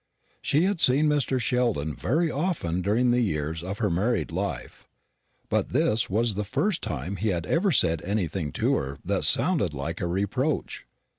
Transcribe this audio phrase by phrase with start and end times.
[0.41, 1.39] She had seen Mr.
[1.39, 4.87] Sheldon very often during the years of her married life,
[5.47, 9.75] but this was the first time he had ever said anything to her that sounded
[9.75, 10.87] like a reproach.